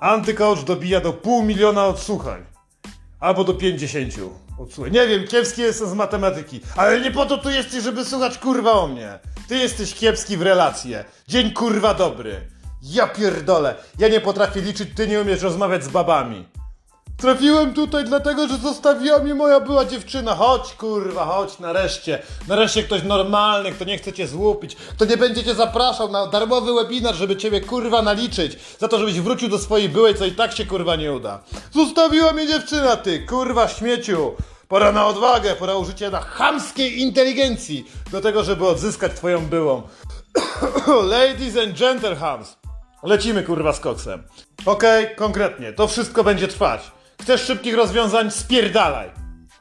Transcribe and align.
Antycoach 0.00 0.64
dobija 0.64 1.00
do 1.00 1.12
pół 1.12 1.42
miliona 1.42 1.86
odsłuchań. 1.86 2.44
Albo 3.20 3.44
do 3.44 3.54
pięćdziesięciu 3.54 4.30
odsłuchań. 4.58 4.92
Nie 4.92 5.06
wiem, 5.06 5.26
kiepski 5.26 5.62
jestem 5.62 5.88
z 5.88 5.94
matematyki. 5.94 6.60
Ale 6.76 7.00
nie 7.00 7.10
po 7.10 7.26
to 7.26 7.38
tu 7.38 7.50
jesteś, 7.50 7.82
żeby 7.82 8.04
słuchać 8.04 8.38
kurwa 8.38 8.72
o 8.72 8.86
mnie. 8.86 9.18
Ty 9.48 9.56
jesteś 9.56 9.94
kiepski 9.94 10.36
w 10.36 10.42
relacje. 10.42 11.04
Dzień 11.28 11.50
kurwa 11.50 11.94
dobry. 11.94 12.40
Ja 12.82 13.08
pierdolę. 13.08 13.74
Ja 13.98 14.08
nie 14.08 14.20
potrafię 14.20 14.60
liczyć, 14.60 14.88
ty 14.94 15.08
nie 15.08 15.20
umiesz 15.20 15.42
rozmawiać 15.42 15.84
z 15.84 15.88
babami. 15.88 16.48
Trafiłem 17.16 17.74
tutaj 17.74 18.04
dlatego, 18.04 18.48
że 18.48 18.56
zostawiła 18.56 19.18
mnie 19.18 19.34
moja 19.34 19.60
była 19.60 19.84
dziewczyna. 19.84 20.34
Chodź, 20.34 20.74
kurwa, 20.74 21.24
chodź, 21.24 21.58
nareszcie. 21.58 22.22
Nareszcie 22.48 22.82
ktoś 22.82 23.02
normalny, 23.02 23.72
kto 23.72 23.84
nie 23.84 23.98
chce 23.98 24.12
cię 24.12 24.28
złupić, 24.28 24.76
kto 24.76 25.04
nie 25.04 25.16
będzie 25.16 25.44
cię 25.44 25.54
zapraszał 25.54 26.08
na 26.08 26.26
darmowy 26.26 26.74
webinar, 26.74 27.14
żeby 27.14 27.36
ciebie, 27.36 27.60
kurwa, 27.60 28.02
naliczyć. 28.02 28.58
Za 28.78 28.88
to, 28.88 28.98
żebyś 28.98 29.20
wrócił 29.20 29.48
do 29.48 29.58
swojej 29.58 29.88
byłej, 29.88 30.14
co 30.14 30.24
i 30.24 30.32
tak 30.32 30.52
się, 30.52 30.66
kurwa, 30.66 30.96
nie 30.96 31.12
uda. 31.12 31.40
Zostawiła 31.72 32.32
mnie 32.32 32.46
dziewczyna, 32.46 32.96
ty, 32.96 33.26
kurwa, 33.26 33.68
śmieciu. 33.68 34.34
Pora 34.68 34.92
na 34.92 35.06
odwagę, 35.06 35.54
pora 35.54 35.74
użycia 35.74 36.10
na 36.10 36.20
chamskiej 36.20 37.00
inteligencji 37.00 37.90
do 38.12 38.20
tego, 38.20 38.44
żeby 38.44 38.66
odzyskać 38.66 39.12
twoją 39.12 39.46
byłą. 39.46 39.82
Ladies 41.14 41.56
and 41.56 41.78
gentlemen, 41.78 42.44
lecimy, 43.02 43.42
kurwa, 43.42 43.72
z 43.72 43.80
koksem. 43.80 44.22
Okej, 44.66 45.16
konkretnie, 45.16 45.72
to 45.72 45.88
wszystko 45.88 46.24
będzie 46.24 46.48
trwać. 46.48 46.96
Chcesz 47.22 47.40
szybkich 47.42 47.74
rozwiązań? 47.74 48.30
Spierdalaj. 48.30 49.10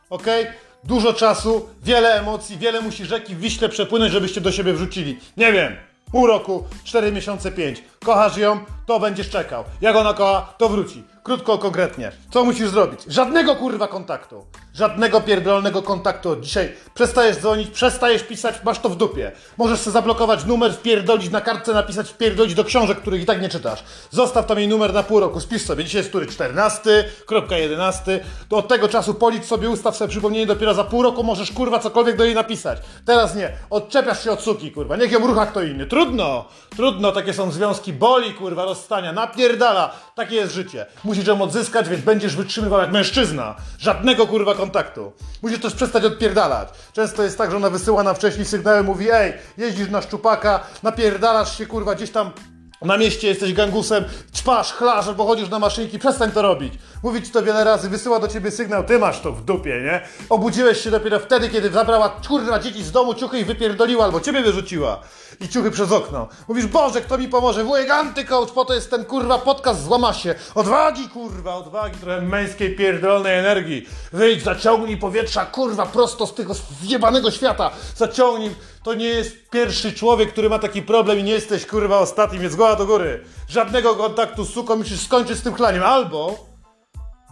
Okej? 0.10 0.48
Dużo 0.84 1.14
czasu, 1.14 1.70
wiele 1.84 2.20
emocji, 2.20 2.58
wiele 2.58 2.82
musi 2.82 3.06
rzeki 3.06 3.36
w 3.36 3.40
Wiśle 3.40 3.70
przepłynąć, 3.70 4.12
żebyście 4.12 4.42
do 4.42 4.52
siebie 4.52 4.74
wrzucili. 4.74 5.20
Nie 5.38 5.54
wiem, 5.54 5.76
pół 6.12 6.28
roku, 6.28 6.64
cztery 6.84 7.12
miesiące, 7.12 7.52
pięć. 7.52 7.84
Kochasz 8.06 8.38
ją, 8.38 8.60
to 8.86 9.00
będziesz 9.00 9.30
czekał. 9.30 9.64
Jak 9.82 9.96
ona 9.96 10.14
kocha, 10.14 10.54
to 10.58 10.70
wróci. 10.70 11.04
Krótko, 11.24 11.58
konkretnie. 11.58 12.12
Co 12.32 12.46
musisz 12.46 12.70
zrobić? 12.70 13.00
Żadnego 13.08 13.56
kurwa 13.56 13.88
kontaktu. 13.88 14.46
Żadnego 14.74 15.22
pierdolonego 15.22 15.82
kontaktu 15.82 16.30
od 16.30 16.42
dzisiaj. 16.42 16.72
Przestajesz 16.94 17.38
dzwonić, 17.38 17.70
przestajesz 17.70 18.24
pisać, 18.24 18.56
masz 18.64 18.80
to 18.80 18.90
w 18.90 18.96
dupie. 18.96 19.32
Możesz 19.58 19.80
sobie 19.80 19.94
zablokować 19.94 20.46
numer, 20.46 20.74
wpierdolić 20.74 21.32
na 21.32 21.42
kartce, 21.42 21.74
napisać 21.74 22.10
wpierdolić 22.10 22.56
do 22.56 22.64
książek, 22.64 22.98
których 22.98 23.22
i 23.22 23.26
tak 23.26 23.42
nie 23.42 23.50
czytasz. 23.50 23.84
Zostaw 24.12 24.46
tam 24.46 24.58
jej 24.58 24.68
numer 24.68 24.94
na 24.94 25.04
pół 25.04 25.20
roku, 25.20 25.40
spisz 25.40 25.62
sobie. 25.62 25.84
Dzisiaj 25.84 26.00
jest 26.00 26.10
który 26.10 26.26
14, 26.26 27.06
kropka 27.26 27.58
11. 27.58 28.26
To 28.50 28.58
od 28.58 28.68
tego 28.68 28.88
czasu 28.88 29.14
policz 29.14 29.46
sobie, 29.46 29.70
ustaw 29.70 29.98
sobie 29.98 30.10
przypomnienie, 30.10 30.46
dopiero 30.46 30.74
za 30.74 30.84
pół 30.84 31.04
roku 31.04 31.24
możesz 31.24 31.52
kurwa 31.52 31.80
cokolwiek 31.80 32.18
do 32.18 32.26
jej 32.26 32.36
napisać. 32.36 32.80
Teraz 33.06 33.36
nie. 33.36 33.52
Odczepiasz 33.70 34.24
się 34.24 34.32
od 34.32 34.42
suki, 34.42 34.72
kurwa. 34.72 34.96
Niech 34.96 35.12
ją 35.12 35.28
rucha 35.28 35.46
kto 35.46 35.64
inny. 35.64 35.86
Trudno. 35.86 36.46
Trudno, 36.76 37.12
takie 37.12 37.34
są 37.34 37.52
związki. 37.52 37.94
Boli, 37.96 38.34
kurwa, 38.34 38.66
rozstania. 38.66 39.14
Napierdala. 39.14 39.92
Takie 40.16 40.36
jest 40.36 40.54
życie. 40.54 40.86
Musisz 41.04 41.28
ją 41.28 41.42
odzyskać, 41.42 41.90
więc 41.90 42.02
będziesz 42.02 42.36
wytrzymywał 42.36 42.80
jak 42.80 42.92
mężczyzna. 42.92 43.56
Żadnego 43.80 44.28
kurwa 44.28 44.56
kontaktu. 44.56 45.14
Musisz 45.42 45.60
też 45.60 45.74
przestać 45.74 46.04
odpierdalać. 46.04 46.70
Często 46.94 47.24
jest 47.24 47.38
tak, 47.38 47.52
że 47.52 47.58
ona 47.58 47.70
wysyła 47.70 48.04
nam 48.04 48.16
wcześniej 48.16 48.46
sygnały, 48.46 48.84
mówi 48.84 49.12
ej, 49.12 49.34
jeździsz 49.58 49.90
na 49.90 50.02
szczupaka, 50.02 50.60
napierdalasz 50.84 51.58
się 51.58 51.66
kurwa 51.66 51.96
gdzieś 51.96 52.12
tam 52.12 52.32
na 52.82 52.98
mieście 52.98 53.28
jesteś 53.28 53.54
gangusem, 53.54 54.04
ćpasz, 54.36 54.74
chlasz 54.74 55.08
albo 55.08 55.26
chodzisz 55.26 55.50
na 55.50 55.60
maszynki, 55.60 56.00
przestań 56.00 56.32
to 56.32 56.42
robić. 56.42 56.74
Mówi 57.04 57.22
ci 57.22 57.32
to 57.32 57.44
wiele 57.44 57.64
razy, 57.64 57.90
wysyła 57.90 58.20
do 58.20 58.28
ciebie 58.28 58.52
sygnał, 58.52 58.84
ty 58.84 59.00
masz 59.00 59.20
to 59.20 59.32
w 59.32 59.44
dupie, 59.44 59.82
nie? 59.84 60.02
Obudziłeś 60.30 60.82
się 60.82 60.92
dopiero 60.92 61.20
wtedy, 61.20 61.50
kiedy 61.50 61.70
zabrała 61.70 62.10
kurwa 62.28 62.60
dzieci 62.60 62.84
z 62.84 62.92
domu, 62.92 63.14
ciuchy 63.14 63.40
i 63.40 63.46
wypierdoliła 63.46 64.06
albo 64.06 64.20
ciebie 64.22 64.42
wyrzuciła. 64.42 65.00
I 65.42 65.50
ciuchy 65.50 65.72
przez 65.72 65.92
okno. 65.92 66.28
Mówisz, 66.48 66.68
Boże, 66.68 67.02
kto 67.02 67.18
mi 67.18 67.28
pomoże? 67.28 67.64
Wujek 67.64 67.90
antycoach, 67.90 68.50
po 68.50 68.66
to 68.66 68.74
jest 68.74 68.90
ten 68.90 69.06
kurwa 69.06 69.38
podcast, 69.38 69.84
złama 69.84 70.14
się. 70.14 70.36
Odwagi, 70.56 71.10
kurwa, 71.10 71.56
odwagi, 71.56 71.98
trochę 71.98 72.22
męskiej 72.22 72.76
pierdolnej 72.76 73.40
energii. 73.40 73.90
Wyjdź, 74.14 74.44
zaciągnij 74.44 74.98
powietrza, 74.98 75.46
kurwa, 75.46 75.86
prosto 75.86 76.28
z 76.28 76.34
tego 76.34 76.54
zjebanego 76.82 77.32
świata. 77.32 77.72
Zaciągnij 77.96 78.56
to 78.86 78.94
nie 78.94 79.06
jest 79.06 79.50
pierwszy 79.50 79.94
człowiek, 79.94 80.32
który 80.32 80.50
ma 80.50 80.60
taki 80.60 80.82
problem 80.82 81.20
i 81.20 81.24
nie 81.24 81.32
jesteś 81.32 81.66
kurwa 81.66 82.00
ostatnim, 82.00 82.42
więc 82.42 82.56
goła 82.56 82.76
do 82.76 82.86
góry. 82.86 83.24
Żadnego 83.50 83.96
kontaktu 83.96 84.46
z 84.46 84.54
suką, 84.54 84.76
musisz 84.76 85.02
skończyć 85.02 85.38
z 85.38 85.42
tym 85.42 85.54
chlaniem. 85.54 85.84
Albo 85.84 86.46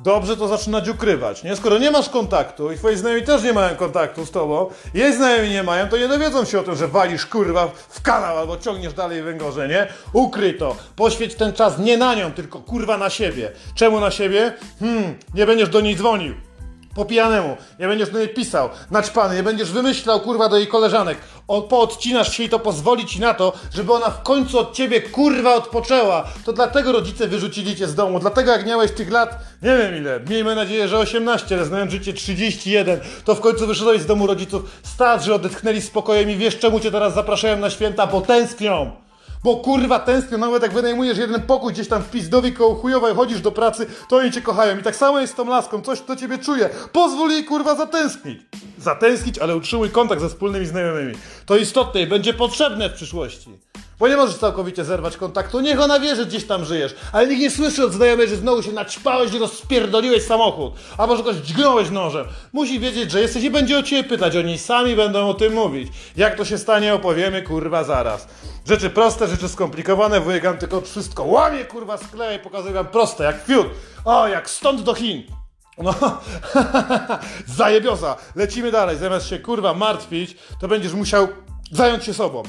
dobrze 0.03 0.37
to 0.37 0.47
zaczynać 0.47 0.89
ukrywać, 0.89 1.43
nie? 1.43 1.55
Skoro 1.55 1.77
nie 1.77 1.91
masz 1.91 2.09
kontaktu 2.09 2.71
i 2.71 2.77
twoi 2.77 2.95
znajomi 2.95 3.21
też 3.21 3.43
nie 3.43 3.53
mają 3.53 3.75
kontaktu 3.75 4.25
z 4.25 4.31
tobą, 4.31 4.69
jej 4.93 5.15
znajomi 5.15 5.49
nie 5.49 5.63
mają, 5.63 5.89
to 5.89 5.97
nie 5.97 6.07
dowiedzą 6.07 6.45
się 6.45 6.59
o 6.59 6.63
tym, 6.63 6.75
że 6.75 6.87
walisz 6.87 7.25
kurwa 7.25 7.67
w 7.89 8.01
kanał 8.01 8.37
albo 8.37 8.57
ciągniesz 8.57 8.93
dalej 8.93 9.23
węgorze, 9.23 9.67
nie? 9.67 9.87
Ukryj 10.13 10.57
to. 10.57 10.75
Poświęć 10.95 11.35
ten 11.35 11.53
czas 11.53 11.79
nie 11.79 11.97
na 11.97 12.15
nią, 12.15 12.31
tylko 12.31 12.59
kurwa 12.59 12.97
na 12.97 13.09
siebie. 13.09 13.51
Czemu 13.75 13.99
na 13.99 14.11
siebie? 14.11 14.53
Hmm, 14.79 15.15
nie 15.33 15.45
będziesz 15.45 15.69
do 15.69 15.81
niej 15.81 15.95
dzwonił. 15.95 16.33
Po 16.95 17.05
pijanemu, 17.05 17.57
nie 17.79 17.87
będziesz 17.87 18.09
do 18.09 18.19
niej 18.19 18.29
pisał, 18.29 18.69
naćpany, 18.91 19.35
nie 19.35 19.43
będziesz 19.43 19.71
wymyślał 19.71 20.19
kurwa 20.19 20.49
do 20.49 20.57
jej 20.57 20.67
koleżanek. 20.67 21.17
O, 21.47 21.61
poodcinasz 21.61 22.37
się 22.37 22.43
i 22.43 22.49
to 22.49 22.59
pozwoli 22.59 23.05
ci 23.05 23.19
na 23.19 23.33
to, 23.33 23.53
żeby 23.73 23.93
ona 23.93 24.09
w 24.09 24.23
końcu 24.23 24.59
od 24.59 24.73
ciebie 24.73 25.01
kurwa 25.01 25.55
odpoczęła. 25.55 26.23
To 26.45 26.53
dlatego 26.53 26.91
rodzice 26.91 27.27
wyrzucili 27.27 27.75
cię 27.75 27.87
z 27.87 27.95
domu, 27.95 28.19
dlatego 28.19 28.51
jak 28.51 28.65
miałeś 28.65 28.91
tych 28.91 29.11
lat, 29.11 29.39
nie 29.61 29.77
wiem 29.77 29.97
ile, 29.97 30.19
miejmy 30.29 30.55
nadzieję, 30.55 30.87
że 30.87 30.97
18, 30.97 31.55
ale 31.55 31.65
znając 31.65 31.91
życie 31.91 32.13
31, 32.13 32.99
to 33.25 33.35
w 33.35 33.39
końcu 33.39 33.67
wyszedłeś 33.67 34.01
z 34.01 34.05
domu 34.05 34.27
rodziców, 34.27 34.79
starzy 34.83 35.33
odetchnęli 35.33 35.81
spokojem 35.81 36.29
i 36.29 36.35
wiesz 36.35 36.59
czemu 36.59 36.79
cię 36.79 36.91
teraz 36.91 37.13
zapraszają 37.13 37.57
na 37.57 37.69
święta, 37.69 38.07
bo 38.07 38.21
tęsknią. 38.21 39.02
Bo 39.43 39.55
kurwa 39.55 39.99
tęsknią, 39.99 40.37
nawet 40.37 40.63
jak 40.63 40.73
wynajmujesz 40.73 41.17
jeden 41.17 41.41
pokój 41.41 41.73
gdzieś 41.73 41.87
tam 41.87 42.01
w 42.01 42.09
Pizdowi 42.09 42.53
koło 42.53 42.75
chujowa 42.75 43.11
i 43.11 43.15
chodzisz 43.15 43.41
do 43.41 43.51
pracy, 43.51 43.85
to 44.09 44.17
oni 44.17 44.31
cię 44.31 44.41
kochają. 44.41 44.79
I 44.79 44.83
tak 44.83 44.95
samo 44.95 45.19
jest 45.19 45.33
z 45.33 45.35
tą 45.35 45.45
laską, 45.45 45.81
coś 45.81 46.01
do 46.01 46.15
ciebie 46.15 46.37
czuje. 46.37 46.69
Pozwól 46.91 47.31
jej 47.31 47.45
kurwa 47.45 47.75
zatęsknić. 47.75 48.41
Zatęsknić, 48.77 49.39
ale 49.39 49.55
utrzymuj 49.55 49.89
kontakt 49.89 50.21
ze 50.21 50.29
wspólnymi 50.29 50.65
znajomymi. 50.65 51.13
To 51.45 51.57
istotne 51.57 52.01
i 52.01 52.07
będzie 52.07 52.33
potrzebne 52.33 52.89
w 52.89 52.93
przyszłości. 52.93 53.49
Bo 54.03 54.07
nie 54.07 54.17
możesz 54.17 54.35
całkowicie 54.35 54.83
zerwać 54.83 55.17
kontaktu. 55.17 55.59
Niech 55.59 55.79
ona 55.79 55.99
wie, 55.99 56.15
że 56.15 56.25
gdzieś 56.25 56.47
tam 56.47 56.65
żyjesz. 56.65 56.95
Ale 57.11 57.27
nikt 57.27 57.41
nie 57.41 57.51
słyszy 57.51 57.85
od 57.85 57.93
znajomej, 57.93 58.27
że 58.27 58.35
znowu 58.35 58.63
się 58.63 58.71
naćpałeś 58.71 59.33
i 59.33 59.39
rozpierdoliłeś 59.39 60.23
samochód. 60.23 60.73
Albo 60.97 61.17
że 61.17 61.23
kogoś 61.23 61.41
dźgnąłeś 61.41 61.89
nożem. 61.89 62.25
Musi 62.53 62.79
wiedzieć, 62.79 63.11
że 63.11 63.21
jesteś 63.21 63.43
i 63.43 63.51
będzie 63.51 63.79
o 63.79 63.83
ciebie 63.83 64.09
pytać. 64.09 64.35
Oni 64.35 64.57
sami 64.57 64.95
będą 64.95 65.29
o 65.29 65.33
tym 65.33 65.53
mówić. 65.53 65.87
Jak 66.17 66.37
to 66.37 66.45
się 66.45 66.57
stanie, 66.57 66.93
opowiemy 66.93 67.41
kurwa 67.41 67.83
zaraz. 67.83 68.27
Rzeczy 68.67 68.89
proste, 68.89 69.27
rzeczy 69.27 69.49
skomplikowane. 69.49 70.19
Wujek 70.19 70.59
tylko 70.59 70.81
wszystko 70.81 71.23
łamie 71.23 71.65
kurwa 71.65 71.97
skleja 71.97 72.33
i 72.33 72.39
pokazuje 72.39 72.73
wam 72.73 72.87
proste, 72.87 73.23
jak 73.23 73.45
fiut. 73.45 73.67
O, 74.05 74.27
jak 74.27 74.49
stąd 74.49 74.81
do 74.81 74.93
Chin. 74.93 75.23
No, 75.77 75.93
zajebioza. 77.57 78.15
Lecimy 78.35 78.71
dalej. 78.71 78.97
Zamiast 78.97 79.27
się 79.27 79.39
kurwa 79.39 79.73
martwić, 79.73 80.37
to 80.61 80.67
będziesz 80.67 80.93
musiał 80.93 81.27
zająć 81.71 82.03
się 82.03 82.13
sobą. 82.13 82.43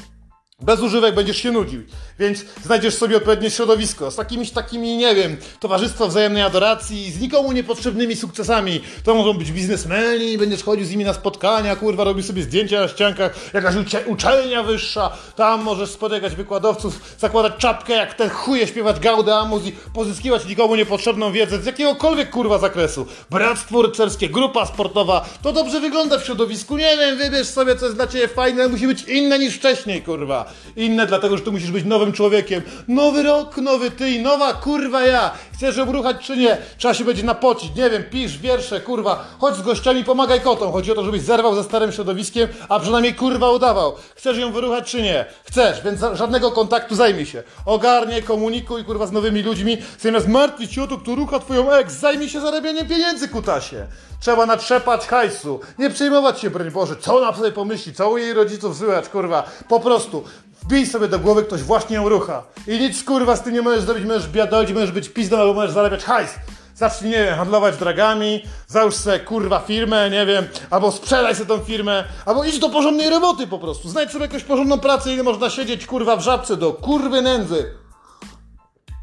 Bez 0.63 0.81
używek 0.81 1.15
będziesz 1.15 1.37
się 1.37 1.53
nudził, 1.53 1.83
więc 2.19 2.45
znajdziesz 2.65 2.95
sobie 2.95 3.17
odpowiednie 3.17 3.51
środowisko 3.51 4.11
z 4.11 4.17
takimiś 4.17 4.51
takimi, 4.51 4.97
nie 4.97 5.15
wiem, 5.15 5.37
towarzystwo 5.61 6.09
wzajemnej 6.09 6.43
adoracji, 6.43 7.13
z 7.13 7.21
nikomu 7.21 7.53
niepotrzebnymi 7.53 8.17
sukcesami. 8.17 8.81
To 9.05 9.15
mogą 9.15 9.33
być 9.33 9.53
biznesmeni, 9.53 10.39
będziesz 10.39 10.63
chodził 10.63 10.85
z 10.87 10.91
nimi 10.91 11.05
na 11.05 11.15
spotkania, 11.15 11.77
kurwa, 11.77 12.05
robił 12.05 12.23
sobie 12.23 12.43
zdjęcia 12.43 12.81
na 12.81 12.89
ściankach, 12.89 13.55
jakaś 13.55 13.77
ucze 13.77 14.07
uczelnia 14.07 14.63
wyższa, 14.63 15.11
tam 15.37 15.63
możesz 15.63 15.91
spotykać 15.91 16.35
wykładowców, 16.35 17.17
zakładać 17.19 17.53
czapkę 17.59 17.93
jak 17.93 18.15
ten 18.15 18.31
chuje, 18.31 18.67
śpiewać 18.67 19.01
gaudę 19.01 19.35
i 19.65 19.73
pozyskiwać 19.73 20.47
nikomu 20.47 20.77
niepotrzebną 20.77 21.33
wiedzę 21.33 21.63
z 21.63 21.67
jakiegokolwiek 21.67 22.31
kurwa 22.31 22.59
zakresu. 22.59 23.07
Bractwo 23.31 23.83
rycerskie, 23.83 24.29
grupa 24.29 24.67
sportowa, 24.67 25.29
to 25.43 25.53
dobrze 25.53 25.81
wygląda 25.81 26.19
w 26.19 26.25
środowisku, 26.25 26.77
nie 26.77 26.97
wiem, 26.97 27.19
wybierz 27.19 27.47
sobie 27.47 27.77
co 27.77 27.85
jest 27.85 27.97
dla 27.97 28.07
ciebie 28.07 28.29
fajne, 28.29 28.69
musi 28.69 28.87
być 28.87 29.03
inne 29.03 29.39
niż 29.39 29.55
wcześniej, 29.55 30.03
kurwa. 30.03 30.44
Inne 30.77 31.07
dlatego, 31.07 31.37
że 31.37 31.43
ty 31.43 31.51
musisz 31.51 31.71
być 31.71 31.85
nowym 31.85 32.13
człowiekiem. 32.13 32.63
Nowy 32.89 33.23
rok, 33.23 33.57
nowy 33.57 33.91
ty 33.91 34.11
i 34.11 34.23
nowa 34.23 34.53
kurwa 34.53 35.07
ja. 35.07 35.31
Chcesz 35.55 35.77
ją 35.77 35.93
ruchać 35.93 36.17
czy 36.21 36.37
nie? 36.37 36.57
Trzeba 36.79 36.95
się 36.95 37.05
będzie 37.05 37.23
napocić. 37.23 37.75
Nie 37.77 37.91
wiem, 37.91 38.05
pisz 38.11 38.39
wiersze, 38.39 38.81
kurwa. 38.81 39.25
Chodź 39.39 39.55
z 39.55 39.63
gościami, 39.63 40.05
pomagaj 40.05 40.41
kotom. 40.41 40.73
Chodzi 40.73 40.93
o 40.93 40.95
to, 40.95 41.05
żebyś 41.05 41.23
zerwał 41.23 41.55
ze 41.55 41.65
starym 41.65 41.93
środowiskiem, 41.93 42.49
a 42.69 42.81
przynajmniej 42.81 43.15
kurwa 43.15 43.51
udawał. 43.51 43.95
Chcesz 44.15 44.39
ją 44.39 44.53
wyruchać 44.53 44.91
czy 44.91 45.03
nie? 45.03 45.25
Chcesz, 45.45 45.83
więc 45.83 46.01
żadnego 46.13 46.51
kontaktu 46.51 46.95
zajmij 46.95 47.27
się. 47.27 47.43
Ogarnie, 47.67 48.23
komunikuj 48.23 48.85
kurwa 48.85 49.07
z 49.07 49.13
nowymi 49.13 49.43
ludźmi. 49.43 49.79
Zamiast 50.01 50.29
martwić 50.29 50.73
się 50.73 50.83
o 50.83 50.87
to, 50.87 50.99
kto 50.99 51.15
rucha 51.15 51.39
twoją 51.39 51.73
ex, 51.73 51.93
zajmij 51.95 52.29
się 52.29 52.41
zarabianiem 52.41 52.89
pieniędzy, 52.89 53.29
kutasie. 53.29 53.87
Trzeba 54.21 54.47
natrzepać 54.47 55.07
hajsu. 55.07 55.61
Nie 55.79 55.91
przejmować 55.91 56.41
się, 56.41 56.51
broń 56.51 56.71
Boże, 56.71 56.97
co 56.97 57.17
ona 57.17 57.35
sobie 57.37 57.53
pomyśli, 57.53 57.95
co 57.95 58.11
u 58.11 58.19
jej 58.19 58.35
rodziców 58.35 58.77
złyłać, 58.77 59.09
kurwa. 59.09 59.43
Po 59.69 59.81
prostu 59.81 60.25
wbij 60.65 60.87
sobie 60.87 61.09
do 61.09 61.19
głowy, 61.19 61.43
ktoś 61.43 61.63
właśnie 61.63 61.97
ją 61.97 62.09
rucha. 62.09 62.43
I 62.67 62.79
nic, 62.79 63.05
kurwa, 63.05 63.37
z 63.37 63.43
tym 63.43 63.55
nie 63.55 63.63
możesz 63.63 63.83
zrobić, 63.83 64.05
możesz 64.05 64.29
biadolić, 64.29 64.73
możesz 64.73 64.93
być 64.93 65.09
pizdą, 65.09 65.39
albo 65.39 65.55
możesz 65.55 65.71
zarabiać 65.71 66.05
hajs. 66.05 66.31
Zacznij, 66.75 67.11
nie 67.11 67.25
wiem, 67.25 67.35
handlować 67.35 67.77
dragami, 67.77 68.43
załóż 68.67 68.95
sobie, 68.95 69.21
kurwa, 69.21 69.61
firmę, 69.61 70.11
nie 70.11 70.27
wiem, 70.27 70.45
albo 70.71 70.93
sprzedaj 70.93 71.35
sobie 71.35 71.47
tą 71.47 71.59
firmę, 71.59 72.05
albo 72.27 72.45
idź 72.45 72.59
do 72.59 72.69
porządnej 72.69 73.11
roboty 73.11 73.47
po 73.47 73.59
prostu. 73.59 73.89
Znajdź 73.89 74.11
sobie 74.11 74.25
jakąś 74.25 74.45
porządną 74.45 74.79
pracę, 74.79 75.15
ile 75.15 75.23
można 75.23 75.51
siedzieć, 75.51 75.87
kurwa, 75.87 76.17
w 76.17 76.21
żabce 76.21 76.57
do 76.57 76.73
kurwy 76.73 77.23
nędzy. 77.23 77.84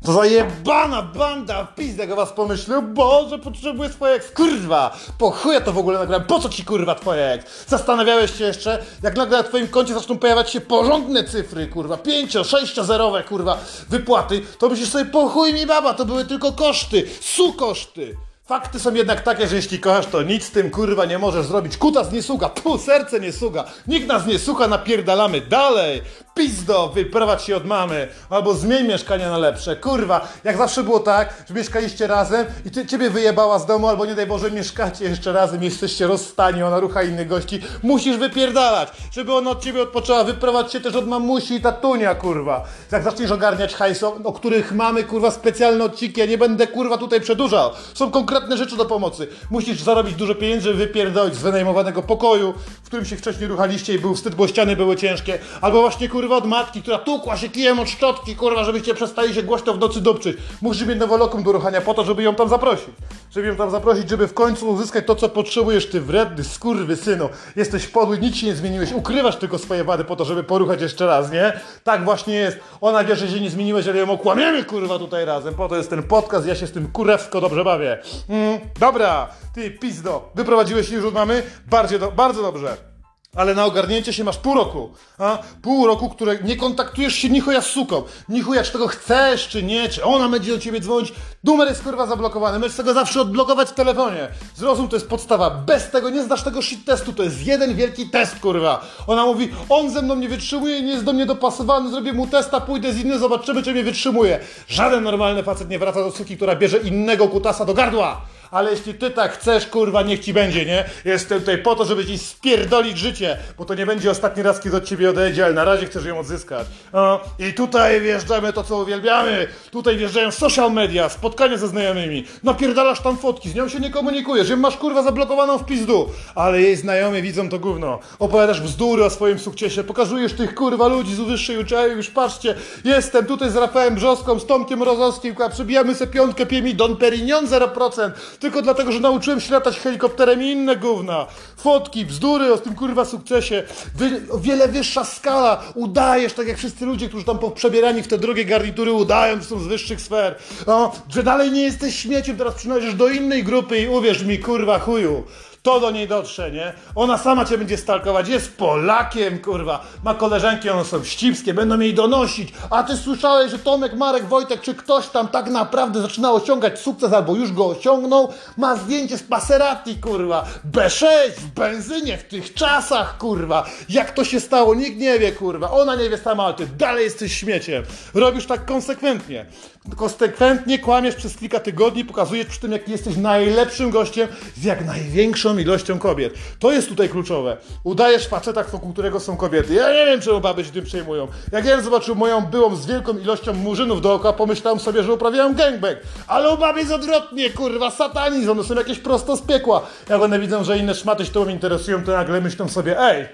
To 0.06 0.14
zajebana 0.14 1.02
banda 1.02 1.64
w 1.64 1.76
pizdę, 1.76 2.04
jak 2.04 2.12
o 2.12 2.16
was 2.16 2.32
pomyślał, 2.32 2.82
Boże, 2.82 3.40
potrzebuję 3.40 3.90
swoje 3.90 4.20
kurwa, 4.20 4.98
po 5.18 5.32
chuja 5.32 5.62
to 5.62 5.74
w 5.74 5.78
ogóle 5.78 6.00
nagrałem, 6.00 6.28
po 6.28 6.40
co 6.40 6.50
ci 6.50 6.66
kurwa 6.66 6.96
twoje 6.96 7.32
ex? 7.32 7.46
Zastanawiałeś 7.68 8.38
się 8.38 8.44
jeszcze, 8.44 8.84
jak 9.04 9.16
nagle 9.16 9.38
na 9.38 9.44
twoim 9.44 9.68
koncie 9.68 9.94
zaczną 9.94 10.18
pojawiać 10.18 10.50
się 10.50 10.62
porządne 10.62 11.24
cyfry, 11.24 11.68
kurwa, 11.68 11.98
pięcio, 11.98 12.44
sześciozerowe, 12.44 13.24
kurwa, 13.24 13.58
wypłaty, 13.90 14.42
to 14.60 14.70
myślisz 14.70 14.90
sobie, 14.90 15.06
po 15.06 15.30
chuj 15.30 15.54
mi 15.54 15.66
baba, 15.66 15.94
to 15.94 16.06
były 16.06 16.26
tylko 16.26 16.52
koszty, 16.52 17.08
su 17.22 17.54
koszty. 17.54 18.18
Fakty 18.46 18.80
są 18.80 18.94
jednak 18.94 19.22
takie, 19.22 19.48
że 19.48 19.56
jeśli 19.56 19.80
kochasz, 19.80 20.06
to 20.06 20.24
nic 20.24 20.46
z 20.46 20.52
tym 20.52 20.72
kurwa 20.72 21.06
nie 21.06 21.20
możesz 21.20 21.46
zrobić. 21.46 21.78
Kutas 21.78 22.12
nie 22.12 22.22
suga, 22.22 22.50
pół 22.50 22.78
serce 22.78 23.20
nie 23.20 23.34
suga. 23.34 23.66
Nikt 23.88 24.08
nas 24.08 24.26
nie 24.26 24.40
słucha, 24.40 24.68
napierdalamy 24.68 25.42
dalej. 25.42 26.02
Pizdo, 26.36 26.92
wyprowadź 26.96 27.44
się 27.44 27.56
od 27.56 27.66
mamy. 27.66 28.08
Albo 28.30 28.54
zmień 28.54 28.88
mieszkanie 28.88 29.26
na 29.26 29.38
lepsze. 29.38 29.76
Kurwa, 29.76 30.28
jak 30.44 30.58
zawsze 30.58 30.84
było 30.84 31.00
tak, 31.00 31.44
że 31.48 31.54
mieszkaliście 31.54 32.08
razem 32.08 32.46
i 32.66 32.72
ty, 32.72 32.86
ciebie 32.86 33.10
wyjebała 33.10 33.60
z 33.60 33.66
domu, 33.66 33.88
albo 33.88 34.06
nie 34.06 34.16
daj 34.16 34.28
Boże, 34.28 34.52
mieszkacie 34.52 35.06
jeszcze 35.06 35.32
razem, 35.32 35.64
jesteście 35.64 36.08
rozstani, 36.08 36.64
ona 36.64 36.80
rucha 36.80 37.04
innych 37.04 37.28
gości. 37.28 37.62
Musisz 37.84 38.18
wypierdalać, 38.18 38.90
żeby 39.12 39.34
ona 39.34 39.50
od 39.50 39.64
ciebie 39.64 39.82
odpoczęła. 39.82 40.24
Wyprowadź 40.24 40.72
się 40.72 40.82
też 40.82 40.96
od 40.96 41.08
mamusi 41.08 41.54
i 41.54 41.62
tatunia, 41.62 42.16
kurwa. 42.16 42.64
Jak 42.92 43.04
zaczniesz 43.04 43.32
ogarniać 43.32 43.76
hajs, 43.76 44.04
o, 44.04 44.18
o 44.24 44.34
których 44.34 44.72
mamy, 44.72 45.04
kurwa, 45.04 45.32
specjalne 45.32 45.84
odcinki, 45.84 46.20
ja 46.20 46.26
nie 46.26 46.38
będę, 46.38 46.68
kurwa, 46.68 46.98
tutaj 46.98 47.22
przedłużał. 47.22 47.72
Są 47.94 48.12
konkretne 48.12 48.58
rzeczy 48.58 48.78
do 48.78 48.86
pomocy. 48.86 49.28
Musisz 49.50 49.82
zarobić 49.82 50.16
dużo 50.16 50.36
pieniędzy, 50.36 50.64
żeby 50.64 50.78
wypierdolić 50.78 51.36
z 51.36 51.42
wynajmowanego 51.42 52.04
pokoju, 52.04 52.54
w 52.84 52.86
którym 52.86 53.06
się 53.06 53.16
wcześniej 53.16 53.48
ruchaliście 53.48 53.94
i 53.94 54.00
był 54.00 54.16
wstyd, 54.16 54.36
bo 54.36 54.48
ściany 54.48 54.76
były 54.76 54.96
ciężkie. 54.96 55.40
Albo 55.62 55.82
właśnie, 55.82 56.10
kurwa, 56.10 56.21
od 56.30 56.46
matki, 56.46 56.82
która 56.82 56.98
tukła 56.98 57.38
się 57.38 57.50
kijem 57.50 57.80
od 57.80 57.90
szczotki, 57.90 58.36
kurwa, 58.36 58.64
żebyście 58.64 58.94
przestali 58.94 59.34
się 59.34 59.44
głośno 59.44 59.74
w 59.74 59.80
nocy 59.80 60.02
dupczyć. 60.02 60.38
Musisz 60.62 60.88
mieć 60.88 61.00
nowolokum 61.00 61.44
do 61.44 61.52
ruchania 61.52 61.82
po 61.82 61.94
to, 61.94 62.04
żeby 62.04 62.24
ją 62.24 62.36
tam 62.36 62.50
zaprosić. 62.50 62.90
Żeby 63.32 63.48
ją 63.48 63.56
tam 63.56 63.72
zaprosić, 63.72 64.10
żeby 64.10 64.28
w 64.28 64.34
końcu 64.34 64.70
uzyskać 64.70 65.06
to, 65.08 65.16
co 65.16 65.30
potrzebujesz, 65.30 65.90
ty 65.90 66.02
wredny 66.02 66.44
skurwy 66.44 66.96
synu. 66.96 67.30
Jesteś 67.56 67.88
podły, 67.88 68.18
nic 68.18 68.36
się 68.36 68.48
nie 68.48 68.56
zmieniłeś, 68.56 68.92
ukrywasz 68.92 69.36
tylko 69.36 69.58
swoje 69.58 69.84
wady 69.84 70.04
po 70.04 70.16
to, 70.16 70.26
żeby 70.26 70.44
poruchać 70.44 70.82
jeszcze 70.82 71.06
raz, 71.06 71.32
nie? 71.32 71.54
Tak 71.84 72.04
właśnie 72.06 72.34
jest. 72.34 72.60
Ona 72.82 73.04
wie, 73.04 73.16
że 73.16 73.28
się 73.28 73.40
nie 73.40 73.50
zmieniłeś, 73.50 73.88
ale 73.88 73.98
ją 73.98 74.10
okłamiemy, 74.12 74.64
kurwa, 74.64 75.00
tutaj 75.00 75.26
razem. 75.26 75.54
Po 75.54 75.70
to 75.70 75.76
jest 75.78 75.90
ten 75.90 76.04
podcast, 76.04 76.48
ja 76.48 76.56
się 76.56 76.68
z 76.68 76.72
tym 76.72 76.92
kurewsko 76.92 77.42
dobrze 77.42 77.64
bawię. 77.64 77.98
Mm, 78.30 78.60
dobra, 78.80 79.28
ty 79.56 79.72
pizdo, 79.72 80.30
wyprowadziłeś 80.36 80.90
się 80.90 80.96
już 80.96 81.06
od 81.06 81.14
mamy? 81.14 81.44
Bardzo, 81.68 82.00
do, 82.00 82.12
bardzo 82.12 82.42
dobrze. 82.42 82.91
Ale 83.36 83.56
na 83.56 83.66
ogarnięcie 83.66 84.14
się 84.14 84.24
masz 84.24 84.38
pół 84.38 84.54
roku. 84.54 84.90
A? 85.18 85.38
Pół 85.62 85.88
roku, 85.88 86.10
które 86.10 86.38
nie 86.44 86.56
kontaktujesz 86.56 87.16
się 87.16 87.30
nichuja 87.30 87.62
z 87.62 87.66
suką. 87.66 88.04
Nichuja, 88.30 88.64
czy 88.64 88.72
tego 88.72 88.88
chcesz, 88.88 89.48
czy 89.48 89.64
nie, 89.64 89.90
czy 89.90 90.04
ona 90.04 90.30
będzie 90.30 90.52
do 90.52 90.60
ciebie 90.60 90.80
dzwonić. 90.80 91.14
Numer 91.44 91.68
jest 91.68 91.84
kurwa 91.84 92.06
zablokowany. 92.06 92.60
Możesz 92.60 92.78
tego 92.78 92.94
zawsze 92.94 93.22
odblokować 93.22 93.70
w 93.70 93.74
telefonie. 93.74 94.28
Zrozum, 94.56 94.88
to 94.88 94.96
jest 94.96 95.08
podstawa. 95.08 95.50
Bez 95.50 95.90
tego 95.90 96.10
nie 96.10 96.24
zdasz 96.24 96.44
tego 96.44 96.62
shit 96.62 96.86
testu. 96.86 97.14
To 97.14 97.24
jest 97.24 97.46
jeden 97.46 97.76
wielki 97.76 98.10
test, 98.10 98.40
kurwa. 98.40 98.86
Ona 99.08 99.26
mówi, 99.26 99.50
on 99.70 99.90
ze 99.90 100.02
mną 100.02 100.16
nie 100.16 100.30
wytrzymuje, 100.30 100.82
nie 100.82 100.92
jest 100.92 101.04
do 101.04 101.14
mnie 101.14 101.26
dopasowany, 101.26 101.90
zrobię 101.90 102.14
mu 102.14 102.28
testa, 102.28 102.62
pójdę 102.62 102.94
z 102.94 103.00
innym, 103.00 103.20
zobaczymy, 103.20 103.64
czy 103.64 103.74
mnie 103.74 103.84
wytrzymuje. 103.84 104.40
Żaden 104.68 105.04
normalny 105.04 105.44
facet 105.44 105.70
nie 105.70 105.80
wraca 105.80 106.00
do 106.00 106.12
suki, 106.12 106.36
która 106.36 106.56
bierze 106.56 106.78
innego 106.78 107.28
kutasa 107.28 107.66
do 107.66 107.74
gardła 107.74 108.22
ale 108.52 108.72
jeśli 108.72 108.94
ty 108.94 109.10
tak 109.10 109.34
chcesz, 109.34 109.68
kurwa, 109.68 110.02
niech 110.02 110.20
ci 110.20 110.34
będzie, 110.34 110.66
nie? 110.66 110.86
Jestem 111.06 111.40
tutaj 111.40 111.58
po 111.58 111.76
to, 111.76 111.86
żeby 111.86 112.06
ci 112.06 112.18
spierdolić 112.18 112.98
życie, 112.98 113.38
bo 113.58 113.66
to 113.66 113.76
nie 113.76 113.86
będzie 113.86 114.12
ostatni 114.12 114.44
raz, 114.44 114.60
kiedy 114.60 114.78
od 114.78 114.86
ciebie 114.86 115.10
odejdzie, 115.10 115.46
ale 115.46 115.54
na 115.54 115.64
razie 115.64 115.86
chcesz 115.86 116.06
ją 116.06 116.20
odzyskać. 116.20 116.68
O, 116.94 117.22
I 117.40 117.54
tutaj 117.54 118.02
wjeżdżamy 118.02 118.54
to, 118.54 118.64
co 118.64 118.78
uwielbiamy. 118.78 119.48
Tutaj 119.72 119.98
wjeżdżają 119.98 120.32
social 120.32 120.72
media, 120.72 121.10
spotkania 121.10 121.58
ze 121.58 121.68
znajomymi. 121.68 122.26
Napierdalasz 122.44 123.00
tam 123.00 123.18
fotki, 123.18 123.50
z 123.50 123.56
nią 123.56 123.70
się 123.70 123.80
nie 123.80 123.90
komunikujesz, 123.90 124.50
ją 124.50 124.58
masz, 124.58 124.78
kurwa, 124.78 125.04
zablokowaną 125.04 125.58
w 125.58 125.66
pizdu. 125.66 126.10
Ale 126.36 126.62
jej 126.62 126.76
znajomi 126.76 127.22
widzą 127.22 127.50
to 127.50 127.60
gówno. 127.60 128.00
Opowiadasz 128.20 128.62
bzdury 128.62 129.06
o 129.06 129.10
swoim 129.10 129.40
sukcesie, 129.40 129.84
pokazujesz 129.84 130.34
tych, 130.34 130.56
kurwa, 130.56 130.88
ludzi 130.88 131.16
z 131.16 131.20
wyższej 131.20 131.58
uczelni, 131.58 131.96
już 131.96 132.10
patrzcie, 132.10 132.56
jestem 132.86 133.26
tutaj 133.26 133.50
z 133.50 133.56
Rafałem 133.56 133.96
Brzoską, 133.96 134.40
z 134.40 134.46
Tomkiem 134.46 134.84
Rozowskim, 134.84 135.36
kurwa, 135.36 135.50
przybijamy 135.50 135.96
sobie 135.96 136.12
piątkę, 136.12 136.46
piemi 136.46 136.76
Don 136.76 136.98
Perignon 136.98 137.48
0%, 137.48 138.12
tylko 138.42 138.62
dlatego, 138.62 138.92
że 138.92 139.00
nauczyłem 139.00 139.40
się 139.40 139.54
latać 139.54 139.80
helikopterem 139.80 140.44
i 140.44 140.52
inne 140.52 140.76
gówna. 140.76 141.28
Fotki, 141.58 142.06
bzdury 142.06 142.54
o 142.54 142.58
tym 142.58 142.76
kurwa 142.76 143.06
sukcesie. 143.06 143.64
Wy, 143.96 144.22
o 144.32 144.38
wiele 144.38 144.68
wyższa 144.68 145.04
skala. 145.06 145.64
Udajesz, 145.76 146.34
tak 146.34 146.48
jak 146.48 146.58
wszyscy 146.58 146.86
ludzie, 146.86 147.08
którzy 147.08 147.26
tam 147.26 147.40
przebierani 147.56 148.04
w 148.04 148.08
te 148.08 148.18
drugie 148.18 148.46
garnitury 148.46 148.92
udają, 148.92 149.38
że 149.38 149.44
są 149.44 149.60
z 149.60 149.68
wyższych 149.68 150.02
sfer. 150.02 150.36
No, 150.68 150.92
że 151.10 151.24
dalej 151.24 151.52
nie 151.52 151.62
jesteś 151.62 151.96
śmieciem, 151.96 152.38
teraz 152.38 152.56
przynależysz 152.56 152.96
do 152.96 153.10
innej 153.10 153.44
grupy 153.44 153.80
i 153.80 153.88
uwierz 153.88 154.24
mi, 154.24 154.40
kurwa 154.40 154.80
chuju 154.80 155.24
to 155.64 155.80
do 155.80 155.92
niej 155.92 156.08
dotrze, 156.08 156.52
nie? 156.52 156.74
Ona 156.96 157.18
sama 157.18 157.46
cię 157.46 157.58
będzie 157.58 157.78
stalkować, 157.78 158.28
jest 158.28 158.58
Polakiem, 158.58 159.40
kurwa, 159.40 159.86
ma 160.04 160.14
koleżanki, 160.14 160.70
one 160.70 160.86
są 160.86 161.04
ścipskie, 161.04 161.54
będą 161.54 161.80
jej 161.80 161.94
donosić, 161.94 162.54
a 162.70 162.84
ty 162.84 162.98
słyszałeś, 162.98 163.52
że 163.52 163.60
Tomek, 163.60 163.94
Marek, 163.94 164.26
Wojtek, 164.26 164.62
czy 164.62 164.76
ktoś 164.76 165.08
tam 165.08 165.28
tak 165.28 165.50
naprawdę 165.50 166.02
zaczyna 166.02 166.32
osiągać 166.32 166.80
sukces, 166.80 167.14
albo 167.14 167.36
już 167.36 167.52
go 167.52 167.68
osiągnął, 167.68 168.34
ma 168.58 168.76
zdjęcie 168.76 169.18
z 169.18 169.24
Passerati, 169.24 169.96
kurwa, 169.96 170.46
B6, 170.72 171.08
w 171.38 171.48
benzynie, 171.48 172.18
w 172.18 172.24
tych 172.24 172.54
czasach, 172.54 173.18
kurwa, 173.18 173.66
jak 173.90 174.12
to 174.12 174.24
się 174.24 174.40
stało, 174.40 174.76
nikt 174.76 174.98
nie 174.98 175.20
wie, 175.20 175.32
kurwa, 175.32 175.72
ona 175.72 175.96
nie 175.96 176.10
wie 176.10 176.18
sama, 176.18 176.44
ale 176.44 176.54
ty 176.54 176.68
dalej 176.68 177.04
jesteś 177.04 177.38
śmieciem, 177.38 177.84
robisz 178.14 178.46
tak 178.46 178.66
konsekwentnie, 178.66 179.46
konsekwentnie 179.96 180.80
kłamiesz 180.80 181.16
przez 181.16 181.38
kilka 181.38 181.60
tygodni, 181.60 182.06
pokazujesz 182.06 182.48
przy 182.48 182.60
tym, 182.60 182.72
jaki 182.72 182.92
jesteś 182.92 183.18
najlepszym 183.18 183.90
gościem 183.90 184.28
z 184.58 184.64
jak 184.64 184.86
największą 184.86 185.58
ilością 185.58 186.00
kobiet. 186.00 186.34
To 186.60 186.72
jest 186.72 186.90
tutaj 186.90 187.10
kluczowe. 187.10 187.58
Udajesz 187.84 188.28
faceta, 188.28 188.64
wokół 188.64 188.94
którego 188.94 189.20
są 189.20 189.38
kobiety. 189.38 189.74
Ja 189.74 189.94
nie 189.94 190.06
wiem, 190.06 190.22
czemu 190.22 190.42
baby 190.42 190.66
się 190.66 190.72
tym 190.72 190.86
przejmują. 190.86 191.28
Jak 191.52 191.66
ja 191.66 191.82
zobaczył 191.82 192.16
moją 192.16 192.42
byłą 192.42 192.76
z 192.76 192.86
wielką 192.86 193.18
ilością 193.18 193.54
murzynów 193.54 194.02
dookoła, 194.02 194.34
pomyślałem 194.34 194.80
sobie, 194.80 195.04
że 195.04 195.14
uprawiałem 195.14 195.56
gangbang. 195.56 195.98
Ale 196.28 196.54
u 196.54 196.58
baby 196.58 196.80
jest 196.80 196.92
odwrotnie, 196.92 197.50
kurwa, 197.50 197.92
satanizm, 197.92 198.52
one 198.52 198.64
są 198.64 198.76
jakieś 198.76 199.00
prosto 199.00 199.38
z 199.38 199.42
piekła. 199.42 199.88
Jak 200.10 200.22
one 200.22 200.40
widzą, 200.40 200.64
że 200.64 200.78
inne 200.78 200.96
szmaty 200.96 201.26
się 201.26 201.32
tobą 201.32 201.52
interesują, 201.52 202.04
to 202.04 202.12
nagle 202.12 202.42
myślą 202.42 202.70
sobie, 202.70 203.00
ej, 203.00 203.26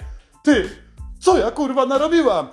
ty, 0.43 0.69
co 1.19 1.37
ja 1.37 1.51
kurwa 1.51 1.85
narobiłam? 1.85 2.47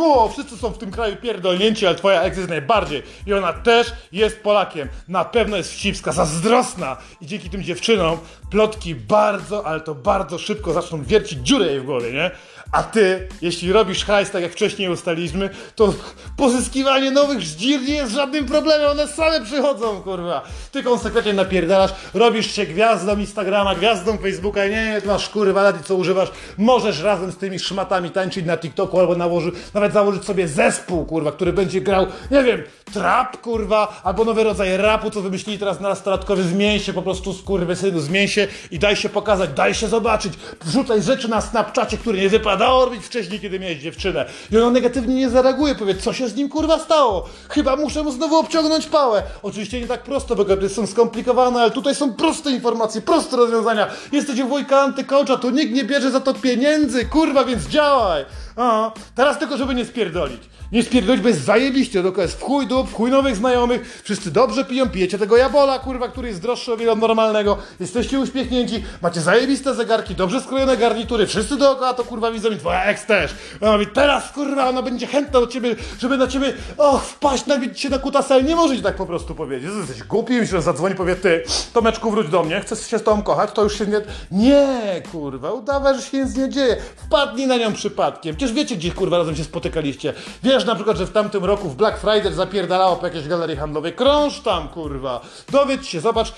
O, 0.00 0.28
wszyscy 0.28 0.56
są 0.56 0.70
w 0.70 0.78
tym 0.78 0.90
kraju 0.90 1.16
pierdolnięci, 1.16 1.86
ale 1.86 1.96
twoja 1.96 2.22
ex 2.22 2.36
jest 2.36 2.48
najbardziej. 2.48 3.02
I 3.26 3.34
ona 3.34 3.52
też 3.52 3.92
jest 4.12 4.40
Polakiem. 4.40 4.88
Na 5.08 5.24
pewno 5.24 5.56
jest 5.56 5.70
wścibska, 5.70 6.12
zazdrosna. 6.12 6.96
I 7.20 7.26
dzięki 7.26 7.50
tym 7.50 7.62
dziewczynom 7.62 8.18
plotki 8.50 8.94
bardzo, 8.94 9.66
ale 9.66 9.80
to 9.80 9.94
bardzo 9.94 10.38
szybko 10.38 10.72
zaczną 10.72 11.02
wiercić 11.02 11.38
dziurę 11.38 11.66
jej 11.66 11.80
w 11.80 11.84
głowie, 11.84 12.12
nie? 12.12 12.30
A 12.72 12.82
ty, 12.82 13.28
jeśli 13.42 13.72
robisz 13.72 14.04
hajs, 14.04 14.30
tak 14.30 14.42
jak 14.42 14.52
wcześniej 14.52 14.88
ustaliliśmy, 14.88 15.50
to 15.74 15.94
pozyskiwanie 16.36 17.10
nowych 17.10 17.40
żdzir 17.40 17.80
nie 17.82 17.94
jest 17.94 18.12
żadnym 18.12 18.46
problemem, 18.46 18.90
one 18.90 19.08
same 19.08 19.40
przychodzą, 19.40 20.00
kurwa. 20.02 20.42
Ty 20.72 20.82
konsekwentnie 20.82 21.32
napierdalasz, 21.32 21.90
robisz 22.14 22.54
się 22.54 22.66
gwiazdą 22.66 23.18
Instagrama, 23.18 23.74
gwiazdą 23.74 24.18
Facebooka 24.18 24.66
i 24.66 24.70
nie, 24.70 25.00
masz 25.06 25.28
kurwa 25.28 25.70
i 25.70 25.84
co 25.84 25.94
używasz, 25.94 26.28
możesz 26.58 27.02
razem 27.02 27.32
z 27.32 27.36
tymi 27.36 27.58
szmatami 27.58 28.10
tańczyć 28.10 28.46
na 28.46 28.56
TikToku 28.56 29.00
albo 29.00 29.14
nałoży, 29.14 29.52
nawet 29.74 29.92
założyć 29.92 30.24
sobie 30.24 30.48
zespół, 30.48 31.04
kurwa, 31.04 31.32
który 31.32 31.52
będzie 31.52 31.80
grał, 31.80 32.06
nie 32.30 32.42
wiem, 32.42 32.62
trap, 32.92 33.36
kurwa, 33.36 34.00
albo 34.04 34.24
nowy 34.24 34.44
rodzaj 34.44 34.76
rapu, 34.76 35.10
co 35.10 35.20
wymyślili 35.20 35.58
teraz 35.58 35.80
nastolatkowie, 35.80 36.42
zmień 36.42 36.80
się 36.80 36.92
po 36.92 37.02
prostu, 37.02 37.34
synu, 37.74 38.00
zmień 38.00 38.28
się 38.28 38.46
i 38.70 38.78
daj 38.78 38.96
się 38.96 39.08
pokazać, 39.08 39.50
daj 39.50 39.74
się 39.74 39.88
zobaczyć, 39.88 40.32
wrzucaj 40.64 41.02
rzeczy 41.02 41.28
na 41.28 41.40
Snapchacie, 41.40 41.96
które 41.96 42.18
nie 42.18 42.28
wypadało 42.58 42.84
robić 42.84 43.04
wcześniej, 43.04 43.40
kiedy 43.40 43.60
miałeś 43.60 43.78
dziewczynę. 43.78 44.26
I 44.52 44.56
ona 44.56 44.70
negatywnie 44.70 45.14
nie 45.14 45.30
zareaguje, 45.30 45.74
powie, 45.74 45.94
co 45.94 46.12
się 46.12 46.28
z 46.28 46.36
nim 46.36 46.48
kurwa 46.48 46.78
stało? 46.78 47.28
Chyba 47.48 47.76
muszę 47.76 48.02
mu 48.02 48.12
znowu 48.12 48.36
obciągnąć 48.36 48.86
pałę. 48.86 49.22
Oczywiście 49.42 49.80
nie 49.80 49.86
tak 49.86 50.02
prosto, 50.02 50.36
bo 50.36 50.44
kobiety 50.44 50.68
są 50.68 50.86
skomplikowane, 50.86 51.60
ale 51.60 51.70
tutaj 51.70 51.94
są 51.94 52.14
proste 52.14 52.50
informacje, 52.50 53.00
proste 53.00 53.36
rozwiązania. 53.36 53.86
Jesteś 54.12 54.42
wujka 54.42 54.80
antykołcza, 54.80 55.36
to 55.36 55.50
nikt 55.50 55.72
nie 55.72 55.84
bierze 55.84 56.10
za 56.10 56.20
to 56.20 56.34
pieniędzy, 56.34 57.04
kurwa, 57.04 57.44
więc 57.44 57.66
działaj. 57.66 58.24
A, 58.56 58.92
teraz 59.14 59.38
tylko, 59.38 59.56
żeby 59.56 59.74
nie 59.74 59.84
spierdolić. 59.84 60.40
Nie 60.72 60.82
spierdolić, 60.82 61.22
bo 61.22 61.28
jest 61.28 61.44
zajebiście, 61.44 62.02
tylko 62.02 62.22
jest 62.22 62.34
w 62.40 62.42
chuj 62.42 62.66
dup, 62.66 62.90
w 62.90 62.94
chuj 62.94 63.10
nowych 63.10 63.36
znajomych, 63.36 64.00
wszyscy 64.04 64.30
dobrze 64.30 64.64
piją, 64.64 64.88
pijecie 64.88 65.18
tego 65.18 65.36
jabola, 65.36 65.78
kurwa, 65.78 66.08
który 66.08 66.28
jest 66.28 66.42
droższy 66.42 66.72
o 66.72 66.76
wiele 66.76 66.92
od 66.92 66.98
normalnego, 66.98 67.58
jesteście 67.80 68.20
uśmiechnięci, 68.20 68.84
macie 69.02 69.20
zajebiste 69.20 69.74
zegarki, 69.74 70.14
dobrze 70.14 70.40
skrojone 70.40 70.76
garnitury, 70.76 71.26
wszyscy 71.26 71.56
dookoła 71.56 71.94
to 71.94 72.04
kurwa 72.04 72.30
widzą 72.32 72.47
i 72.52 72.58
twoja 72.58 72.84
ex 72.84 73.06
też. 73.06 73.34
Ona 73.60 73.72
mówi, 73.72 73.86
teraz 73.86 74.32
kurwa, 74.32 74.68
ona 74.68 74.82
będzie 74.82 75.06
chętna 75.06 75.40
do 75.40 75.46
ciebie, 75.46 75.76
żeby 76.00 76.16
na 76.16 76.26
ciebie, 76.26 76.52
och, 76.76 77.02
wpaść, 77.02 77.46
nabić 77.46 77.80
się 77.80 77.88
na 77.88 77.98
kutasa, 77.98 78.34
ale 78.34 78.42
nie 78.42 78.56
możesz 78.56 78.82
tak 78.82 78.96
po 78.96 79.06
prostu 79.06 79.34
powiedzieć. 79.34 79.70
Jesteś 79.78 80.02
głupi, 80.02 80.32
myślę, 80.32 80.58
że 80.58 80.62
zadzwoni, 80.62 80.94
powie, 80.94 81.16
ty, 81.16 81.42
Tomeczku, 81.72 82.10
wróć 82.10 82.28
do 82.28 82.42
mnie, 82.42 82.60
chcesz 82.60 82.86
się 82.86 82.98
z 82.98 83.02
tobą 83.02 83.22
kochać, 83.22 83.52
to 83.52 83.62
już 83.62 83.78
się 83.78 83.86
nie... 83.86 84.00
Nie, 84.30 85.02
kurwa, 85.12 85.52
udawaj, 85.52 85.94
że 85.94 86.02
się 86.02 86.24
nic 86.24 86.36
nie 86.36 86.48
dzieje. 86.48 86.76
Wpadnij 86.96 87.46
na 87.46 87.56
nią 87.56 87.72
przypadkiem. 87.72 88.36
Przecież 88.36 88.54
wiecie, 88.54 88.76
gdzie 88.76 88.90
kurwa 88.90 89.18
razem 89.18 89.36
się 89.36 89.44
spotykaliście. 89.44 90.12
Wiesz 90.42 90.64
na 90.64 90.74
przykład, 90.74 90.96
że 90.96 91.06
w 91.06 91.12
tamtym 91.12 91.44
roku 91.44 91.68
w 91.68 91.76
Black 91.76 91.98
Friday 91.98 92.32
zapierdolił 92.32 92.58
napierdalało 92.68 92.96
po 92.96 93.06
jakiejś 93.06 93.28
galerii 93.28 93.56
handlowej. 93.56 93.92
Krąż 93.92 94.40
tam, 94.40 94.68
kurwa. 94.68 95.20
Dowiedz 95.52 95.84
się, 95.84 96.00
zobacz 96.00 96.32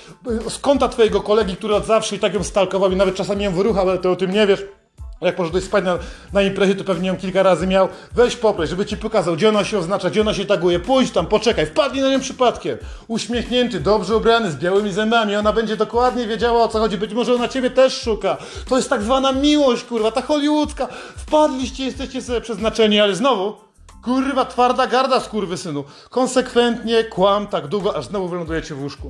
y, 0.46 0.50
z 0.50 0.58
konta 0.58 0.88
twojego 0.88 1.20
kolegi, 1.20 1.56
który 1.56 1.74
od 1.74 1.86
zawsze 1.86 2.16
i 2.16 2.18
tak 2.18 2.34
ją 2.34 2.44
stalkował 2.44 2.90
i 2.92 2.96
nawet 2.96 3.14
czasami 3.14 3.44
ją 3.44 3.52
wyruchał, 3.52 3.88
ale 3.88 3.98
ty 3.98 4.08
o 4.08 4.16
tym 4.16 4.30
nie 4.30 4.46
wiesz. 4.46 4.64
Jak 5.20 5.36
poszedłeś 5.36 5.64
spać 5.64 5.84
na, 5.84 5.98
na 6.32 6.42
imprezie, 6.42 6.74
to 6.74 6.84
pewnie 6.84 7.08
ją 7.08 7.16
kilka 7.16 7.42
razy 7.42 7.66
miał. 7.66 7.88
Weź 8.14 8.36
poproś, 8.36 8.68
żeby 8.70 8.86
ci 8.86 8.96
pokazał, 8.96 9.36
gdzie 9.36 9.48
ona 9.48 9.64
się 9.64 9.78
oznacza, 9.78 10.10
gdzie 10.10 10.20
ona 10.20 10.34
się 10.34 10.44
taguje. 10.44 10.80
Pójdź 10.80 11.10
tam, 11.10 11.26
poczekaj, 11.26 11.66
wpadnij 11.66 12.02
na 12.02 12.10
nią 12.10 12.20
przypadkiem. 12.20 12.78
Uśmiechnięty, 13.08 13.80
dobrze 13.80 14.16
ubrany, 14.16 14.50
z 14.50 14.56
białymi 14.56 14.92
zębami. 14.92 15.36
Ona 15.36 15.52
będzie 15.52 15.76
dokładnie 15.76 16.26
wiedziała 16.26 16.64
o 16.64 16.68
co 16.68 16.78
chodzi. 16.78 16.98
Być 16.98 17.14
może 17.14 17.34
ona 17.34 17.48
ciebie 17.48 17.70
też 17.70 18.00
szuka. 18.00 18.36
To 18.68 18.76
jest 18.76 18.90
tak 18.90 19.02
zwana 19.02 19.32
miłość, 19.32 19.84
kurwa, 19.84 20.10
ta 20.10 20.22
hollywoodzka. 20.22 20.88
Wpadliście, 21.16 21.84
jesteście 21.84 22.22
sobie 22.22 22.40
przeznaczeni, 22.40 23.00
ale 23.00 23.14
znowu. 23.14 23.70
Kurwa, 24.04 24.44
twarda 24.44 24.86
garda, 24.86 25.20
synu. 25.56 25.84
Konsekwentnie 26.10 27.04
kłam 27.04 27.46
tak 27.46 27.66
długo, 27.66 27.96
aż 27.96 28.06
znowu 28.06 28.28
wylądujecie 28.28 28.74
w 28.74 28.82
łóżku. 28.82 29.08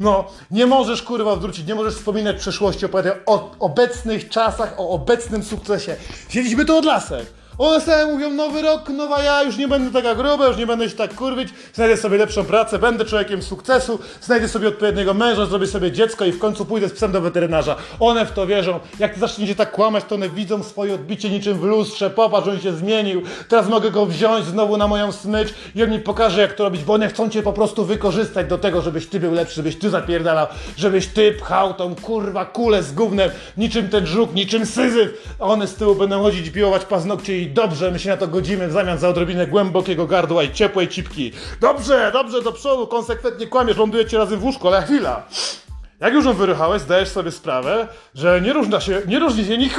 No, 0.00 0.24
nie 0.50 0.66
możesz 0.66 1.02
kurwa 1.02 1.36
wrócić, 1.36 1.66
nie 1.66 1.74
możesz 1.74 1.94
wspominać 1.94 2.36
przeszłości, 2.36 2.86
opowiadać 2.86 3.18
o 3.26 3.50
obecnych 3.58 4.28
czasach, 4.28 4.74
o 4.78 4.90
obecnym 4.90 5.44
sukcesie. 5.44 5.96
Siedzieliśmy 6.28 6.64
tu 6.64 6.76
od 6.76 6.84
lasek. 6.84 7.26
One 7.58 7.80
sobie 7.80 8.06
mówią, 8.06 8.30
nowy 8.30 8.62
rok, 8.62 8.88
nowa 8.88 9.22
ja, 9.22 9.42
już 9.42 9.56
nie 9.56 9.68
będę 9.68 10.02
taka 10.02 10.14
gruba, 10.14 10.46
już 10.46 10.56
nie 10.56 10.66
będę 10.66 10.90
się 10.90 10.96
tak 10.96 11.14
kurwić, 11.14 11.48
znajdę 11.74 11.96
sobie 11.96 12.18
lepszą 12.18 12.44
pracę, 12.44 12.78
będę 12.78 13.04
człowiekiem 13.04 13.42
sukcesu, 13.42 13.98
znajdę 14.20 14.48
sobie 14.48 14.68
odpowiedniego 14.68 15.14
męża, 15.14 15.46
zrobię 15.46 15.66
sobie 15.66 15.92
dziecko 15.92 16.24
i 16.24 16.32
w 16.32 16.38
końcu 16.38 16.64
pójdę 16.64 16.88
z 16.88 16.92
psem 16.92 17.12
do 17.12 17.20
weterynarza. 17.20 17.76
One 18.00 18.26
w 18.26 18.32
to 18.32 18.46
wierzą. 18.46 18.80
Jak 18.98 19.14
ty 19.14 19.20
zaczniecie 19.20 19.54
tak 19.54 19.70
kłamać, 19.70 20.04
to 20.08 20.14
one 20.14 20.28
widzą 20.28 20.62
swoje 20.62 20.94
odbicie 20.94 21.30
niczym 21.30 21.58
w 21.58 21.62
lustrze, 21.62 22.10
popatrz, 22.10 22.48
on 22.48 22.60
się 22.60 22.72
zmienił, 22.72 23.22
teraz 23.48 23.68
mogę 23.68 23.90
go 23.90 24.06
wziąć 24.06 24.46
znowu 24.46 24.76
na 24.76 24.88
moją 24.88 25.12
smycz 25.12 25.54
i 25.74 25.82
on 25.82 25.90
mi 25.90 25.98
pokaże, 25.98 26.40
jak 26.40 26.52
to 26.52 26.64
robić, 26.64 26.84
bo 26.84 26.94
one 26.94 27.08
chcą 27.08 27.28
cię 27.28 27.42
po 27.42 27.52
prostu 27.52 27.84
wykorzystać 27.84 28.46
do 28.46 28.58
tego, 28.58 28.82
żebyś 28.82 29.06
ty 29.06 29.20
był 29.20 29.32
lepszy, 29.32 29.54
żebyś 29.54 29.78
ty 29.78 29.90
zapierdalał, 29.90 30.46
żebyś 30.76 31.06
ty 31.06 31.32
pchał 31.32 31.74
tą 31.74 31.94
kurwa 31.94 32.44
kulę 32.44 32.82
z 32.82 32.92
gównem, 32.92 33.30
niczym 33.56 33.88
ten 33.88 34.06
żuk, 34.06 34.34
niczym 34.34 34.66
syzyf, 34.66 35.36
a 35.40 35.44
one 35.44 35.66
z 35.66 35.74
tyłu 35.74 35.94
będą 35.94 36.22
chodzić, 36.22 36.50
biłować 36.50 36.84
paznokcie 36.84 37.38
i 37.38 37.45
dobrze, 37.46 37.90
my 37.90 37.98
się 37.98 38.10
na 38.10 38.16
to 38.16 38.28
godzimy 38.28 38.68
w 38.68 38.72
zamian 38.72 38.98
za 38.98 39.08
odrobinę 39.08 39.46
głębokiego 39.46 40.06
gardła 40.06 40.42
i 40.42 40.52
ciepłej 40.52 40.88
cipki. 40.88 41.32
Dobrze, 41.60 42.10
dobrze, 42.12 42.42
do 42.42 42.52
przodu, 42.52 42.86
konsekwentnie 42.86 43.46
kłamiesz, 43.46 43.76
lądujecie 43.76 44.18
razem 44.18 44.40
w 44.40 44.44
łóżku, 44.44 44.68
ale 44.68 44.82
chwila. 44.82 45.26
Jak 46.00 46.14
już 46.14 46.24
ją 46.24 46.32
wyruchałeś, 46.32 46.82
zdajesz 46.82 47.08
sobie 47.08 47.30
sprawę, 47.30 47.88
że 48.14 48.40
nie, 48.40 48.52
różna 48.52 48.80
się, 48.80 49.02
nie 49.06 49.18
różni 49.18 49.44
się 49.44 49.58
ni 49.58 49.70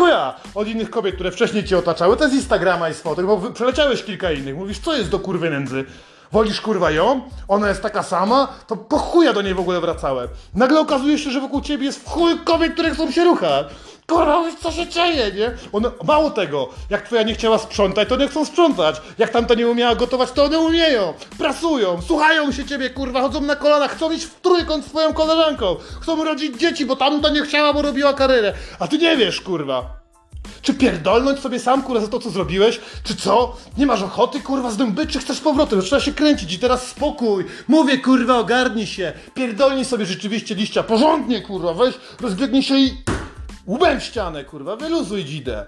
od 0.56 0.68
innych 0.68 0.90
kobiet, 0.90 1.16
które 1.16 1.32
wcześniej 1.32 1.64
cię 1.64 1.78
otaczały. 1.78 2.18
To 2.18 2.24
jest 2.24 2.36
Instagrama 2.36 2.90
i 2.90 2.94
z 2.94 3.02
fotek, 3.02 3.26
bo 3.26 3.38
przeleciałeś 3.38 4.04
kilka 4.04 4.32
innych. 4.32 4.56
Mówisz, 4.56 4.80
co 4.80 4.94
jest 4.94 5.10
do 5.10 5.20
kurwy 5.20 5.50
nędzy? 5.50 5.86
Wolisz 6.32 6.62
kurwa 6.62 6.92
ją? 6.92 7.22
Ona 7.48 7.70
jest 7.70 7.82
taka 7.82 8.04
sama? 8.04 8.48
To 8.68 8.76
po 8.76 8.98
chuja 8.98 9.34
do 9.34 9.42
niej 9.42 9.54
w 9.54 9.60
ogóle 9.60 9.82
wracałem. 9.82 10.28
Nagle 10.56 10.80
okazuje 10.80 11.18
się, 11.18 11.32
że 11.32 11.42
wokół 11.42 11.62
ciebie 11.62 11.86
jest 11.86 12.00
w 12.00 12.10
chuj 12.10 12.40
kobiet, 12.46 12.74
które 12.74 12.92
chcą 12.92 13.12
się 13.12 13.24
ruchać. 13.24 13.68
Kurwa, 14.08 14.44
co 14.62 14.72
się 14.72 14.88
dzieje, 14.88 15.32
nie? 15.32 15.52
One, 15.72 15.92
mało 16.04 16.30
tego, 16.32 16.70
jak 16.90 17.02
twoja 17.02 17.24
nie 17.24 17.34
chciała 17.34 17.58
sprzątać, 17.58 18.10
to 18.10 18.16
nie 18.16 18.28
chcą 18.28 18.46
sprzątać. 18.46 19.02
Jak 19.18 19.30
tamta 19.30 19.54
nie 19.54 19.68
umiała 19.68 19.96
gotować, 19.96 20.32
to 20.32 20.44
one 20.44 20.60
umieją. 20.60 21.14
Prasują, 21.38 22.02
słuchają 22.02 22.52
się 22.52 22.66
ciebie, 22.66 22.90
kurwa, 22.90 23.22
chodzą 23.22 23.42
na 23.42 23.56
kolanach, 23.56 23.92
chcą 23.92 24.12
iść 24.12 24.26
w 24.26 24.42
trójkąt 24.42 24.86
z 24.86 24.90
twoją 24.90 25.14
koleżanką. 25.14 25.76
Chcą 26.02 26.24
rodzić 26.24 26.60
dzieci, 26.60 26.86
bo 26.86 26.96
tamta 26.96 27.30
nie 27.30 27.42
chciała, 27.42 27.74
bo 27.74 27.82
robiła 27.82 28.14
karierę. 28.14 28.54
A 28.80 28.88
ty 28.88 28.98
nie 28.98 29.18
wiesz, 29.18 29.42
kurwa. 29.42 30.07
Czy 30.62 30.74
pierdolnąć 30.74 31.40
sobie 31.40 31.60
sam, 31.60 31.84
kurwa, 31.84 32.02
za 32.02 32.08
to, 32.08 32.20
co 32.20 32.30
zrobiłeś? 32.30 32.80
Czy 33.04 33.16
co? 33.16 33.58
Nie 33.78 33.86
masz 33.86 34.02
ochoty, 34.02 34.42
kurwa, 34.42 34.72
zdąbyć, 34.72 35.10
czy 35.10 35.20
chcesz 35.20 35.38
z 35.38 35.42
powrotem? 35.42 35.82
Trzeba 35.82 36.02
się 36.02 36.14
kręcić 36.14 36.54
i 36.54 36.60
teraz 36.60 36.88
spokój. 36.88 37.46
Mówię, 37.68 37.98
kurwa, 37.98 38.38
ogarnij 38.38 38.88
się. 38.88 39.14
Pierdolnij 39.34 39.86
sobie 39.86 40.06
rzeczywiście 40.06 40.56
liścia. 40.56 40.84
Porządnie, 40.84 41.42
kurwa, 41.42 41.74
weź, 41.74 41.96
rozbiegnij 42.22 42.64
się 42.64 42.78
i... 42.78 42.98
Łbem 43.68 44.00
w 44.00 44.04
ścianę, 44.04 44.44
kurwa, 44.44 44.76
wyluzuj 44.76 45.26
dzidę. 45.26 45.66